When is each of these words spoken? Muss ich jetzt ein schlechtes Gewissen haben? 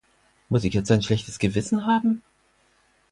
Muss 0.49 0.63
ich 0.63 0.73
jetzt 0.73 0.89
ein 0.91 1.03
schlechtes 1.03 1.37
Gewissen 1.37 1.85
haben? 1.85 2.23